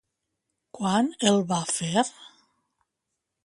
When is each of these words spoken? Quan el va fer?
Quan 0.79 1.11
el 1.33 1.39
va 1.53 1.61
fer? 1.75 2.05